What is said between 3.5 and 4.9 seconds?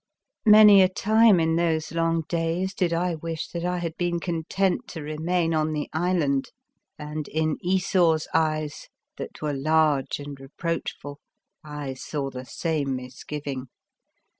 I had been con tent